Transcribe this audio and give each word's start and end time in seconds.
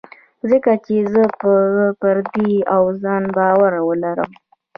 ځکه 0.49 0.71
چې 0.85 0.95
زه 1.11 1.23
به 1.39 1.55
پر 2.01 2.15
دوی 2.33 2.53
او 2.75 2.83
پر 2.87 2.95
ځان 3.03 3.23
باور 3.35 3.73
ولرم. 3.87 4.31